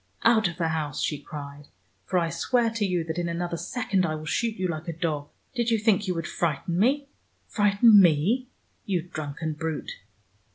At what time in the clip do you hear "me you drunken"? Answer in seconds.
8.01-9.53